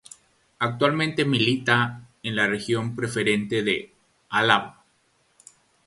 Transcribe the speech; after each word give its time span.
Actualmente 0.57 1.25
milita 1.25 2.09
en 2.23 2.35
la 2.35 2.47
Regional 2.47 2.95
Preferente 2.95 3.61
de 3.61 3.93
Álava. 4.29 4.83